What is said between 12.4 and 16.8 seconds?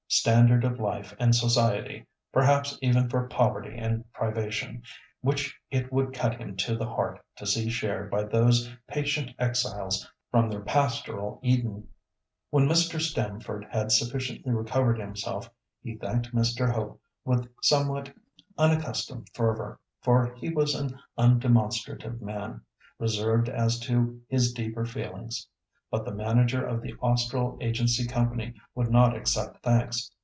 When Mr. Stamford had sufficiently recovered himself he thanked Mr.